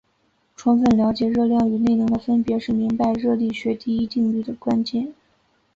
[0.55, 5.13] 充分了解热量与内能的分别是明白热力学第一定律的关键。